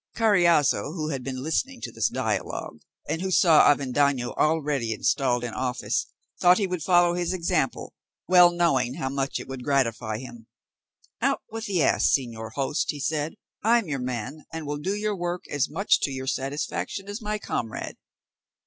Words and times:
Carriazo, 0.15 0.93
who 0.95 1.09
had 1.09 1.23
been 1.23 1.43
listening 1.43 1.79
to 1.81 1.91
this 1.91 2.09
dialogue, 2.09 2.81
and 3.07 3.21
who 3.21 3.29
saw 3.29 3.71
Avendaño 3.71 4.35
already 4.35 4.93
installed 4.93 5.43
in 5.43 5.53
office, 5.53 6.07
thought 6.39 6.57
he 6.57 6.65
would 6.65 6.81
follow 6.81 7.13
his 7.13 7.33
example, 7.33 7.93
well 8.27 8.49
knowing 8.51 8.95
how 8.95 9.09
much 9.09 9.39
it 9.39 9.47
would 9.47 9.63
gratify 9.63 10.17
him. 10.17 10.47
"Out 11.21 11.43
with 11.51 11.67
the 11.67 11.83
ass, 11.83 12.11
señor 12.11 12.53
host," 12.53 12.89
he 12.89 12.99
said; 12.99 13.35
"I'm 13.61 13.87
your 13.87 13.99
man, 13.99 14.45
and 14.51 14.65
will 14.65 14.77
do 14.79 14.95
your 14.95 15.15
work 15.15 15.47
as 15.51 15.69
much 15.69 15.99
to 15.99 16.11
your 16.11 16.25
satisfaction 16.25 17.07
as 17.07 17.21
my 17.21 17.37
comrade." 17.37 17.95